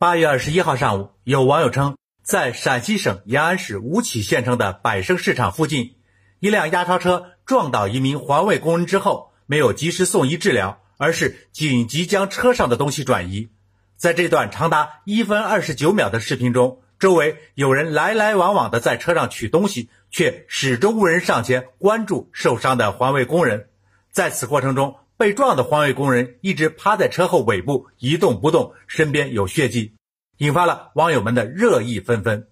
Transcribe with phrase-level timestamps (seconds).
[0.00, 5.96] 八月二十一号上午，有网友称，在陕西省延安市吴起县城的百盛市场附近，
[6.38, 13.50] 一辆押钞车撞倒一名环卫工人之后，没有及时送医治疗，而是紧急将车上的东西转移。
[13.94, 23.68] 在这段长达一分二十九秒的视频中，周围有人来来往往的在车上取东西，却始终无人上前关注受伤的环卫工人。
[24.10, 29.92] 在此过程中，被撞的环卫工人一直趴在车后尾部一动不动，身边有血迹，
[30.40, 32.48] 引发了网友们的热议纷纷。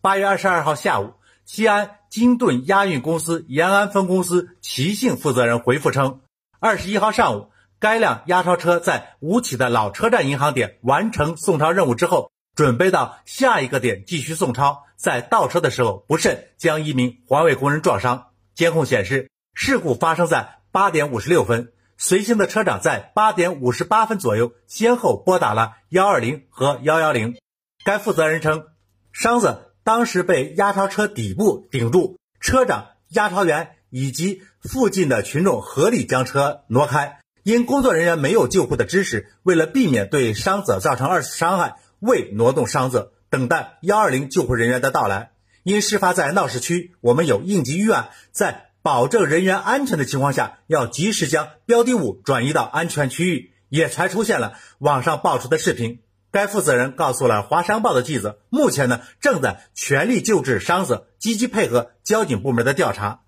[0.00, 1.14] 八月二十二号下午，
[1.44, 6.20] 西安金盾押运公司延安分公司齐姓负责人回复称，
[6.60, 7.48] 二十一号上午，
[7.80, 18.28] 该辆押钞车在吴起的老车站银行点完成送钞任务之后，准备到下一个点继续送钞，在倒车的时候不慎将一名环卫工人撞伤。
[18.54, 21.71] 监控显示，事故发生在八点五十六分。
[21.96, 27.36] 随行的车长在八点五十八分左右先后拨打了幺二零和幺幺零。
[27.84, 28.66] 该负责人称，
[29.12, 37.20] 伤子当时被押钞车底部顶住，车长、押钞员以及附近的群众合力将车挪开。
[37.44, 45.32] 因工作人员没有救护的知识，为了避免对伤者造成二次伤害，未挪动伤者，等待幺二零救护人员的到来。
[45.64, 48.71] 因事发在闹市区，我们有应急预案，在。
[48.82, 56.00] 保证人员安全的情况下，要及时将标的物转移到安全区域，也才出现了网上爆出的视频。
[56.32, 63.20] 该负责人告诉了《华商报》的记者，目前呢正在全力救治伤者，积极配合交警部门的调查。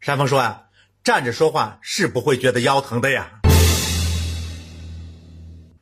[0.00, 0.62] 山峰说啊，
[1.02, 3.40] 站着说话是不会觉得腰疼的呀。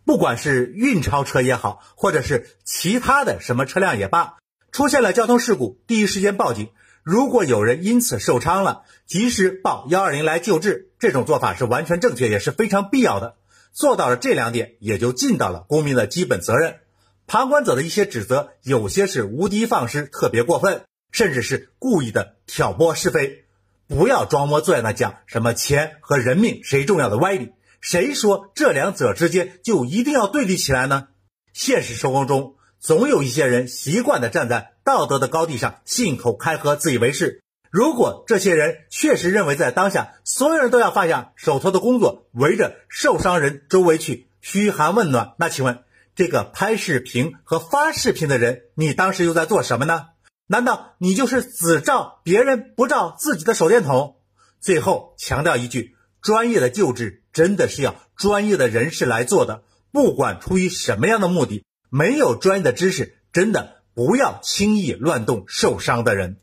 [0.07, 4.37] 不管是运钞车也好，或者是其他的什么车辆也罢。
[4.77, 6.69] 出现了交通事故，第一时间报警。
[7.03, 13.37] 如果有人因此受伤了，及时报幺二零来救治，这种做法是完全正确，也是非常必要的。
[13.73, 16.81] 做到了这两点，也就尽到了公民的基本责任。
[17.27, 23.47] 旁观者的一些指责，有些是无的放矢，特别过分，甚至是故意的挑拨是非。
[23.89, 27.53] 不要装模作样的讲什么钱和人命谁重要的歪理。
[27.81, 31.09] 谁说这两者之间就一定要对立起来呢？
[31.55, 32.57] 现实生活中。
[32.81, 37.43] 总有一些人习惯地站在道德的高地上，信口开河，自以为是。
[37.71, 45.81] 如果这些人确实认为在当下所有人都要放下手头的工作，围着受伤人周围去嘘寒问暖，那请问
[46.15, 50.07] 这个拍视频和发视频的人，你当时又在做什么呢？
[50.47, 54.17] 难道你就是只照别人不照自己的手电筒？
[54.61, 61.65] 最后强调一句：专业的救治真的是要专业的人士来做的，不管出于什么样的目的。
[61.91, 66.37] 没有专业的知识，真的不要轻易乱动受伤的人。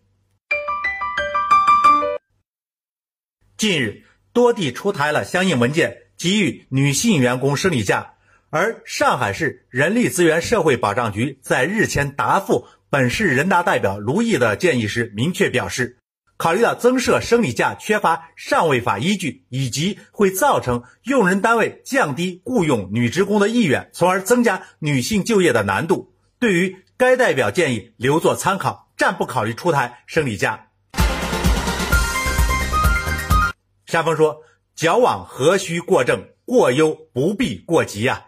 [3.57, 4.03] 近日，
[4.33, 8.13] 多地出台了相应文件，给予女性员工生理假。
[8.49, 15.97] 而上海市人力资源社会保障局在日前答复本市人大代表卢毅的建议时，明确表示。
[16.43, 30.67] 考虑到增设生理假缺乏上位法依据，以及会造成用人单位降低雇佣女职工的意愿，从而增加女性就业的难度，对于该代表建议留作参考，暂不考虑出台生理假。
[33.85, 34.41] 山峰说
[34.75, 38.25] ：“矫枉何须过正，过犹不必过急呀。”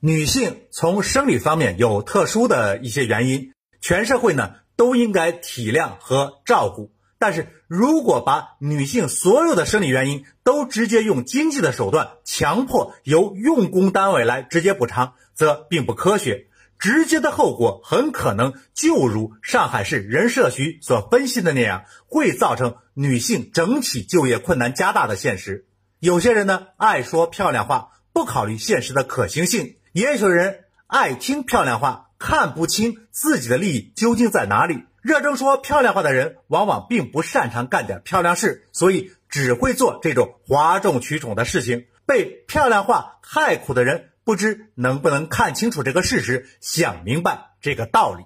[0.00, 4.56] 女性从生理方面有特殊的一些原因，全社会呢？
[4.80, 16.46] 都应该体谅和照顾，但是如果把女性所有的生理原因都直接用经济的手段强迫由用工单位来直接补偿，则并不科学。
[16.78, 25.66] 直接的后果很可能就如上海市人社局所分析的那样，会造成女性整体就业困难加大的现实。
[25.98, 32.06] 有些人呢爱说漂亮话，不考虑现实的可行性；也有人爱听漂亮话。
[32.20, 41.86] 看不清自己的利益究竟在哪里，热衷说漂亮话的人往往并不擅长干点漂亮事，所以只会做这种哗众取宠的事情。
[42.06, 48.24] 被漂亮话害苦的人，不知能不能看清楚这个事实，想明白这个道理。